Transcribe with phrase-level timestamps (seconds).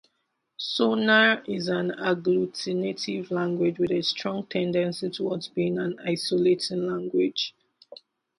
[0.57, 7.53] Sona is an agglutinative language with a strong tendency towards being an isolating language.